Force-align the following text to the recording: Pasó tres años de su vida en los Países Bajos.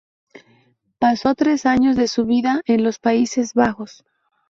Pasó 0.97 1.35
tres 1.35 1.67
años 1.67 1.95
de 1.95 2.07
su 2.07 2.25
vida 2.25 2.63
en 2.65 2.83
los 2.83 2.97
Países 2.97 3.53
Bajos. 3.53 4.03